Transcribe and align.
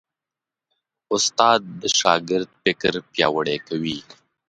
استاد 1.13 1.61
د 1.81 1.83
شاګرد 1.99 2.49
فکر 2.63 2.93
پیاوړی 3.13 3.57
کوي. 3.67 3.97